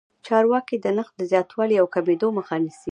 چارواکي 0.27 0.77
د 0.79 0.87
نرخ 0.97 1.09
د 1.15 1.21
زیاتوالي 1.31 1.75
او 1.81 1.87
کمېدو 1.95 2.27
مخه 2.37 2.55
نیسي. 2.63 2.79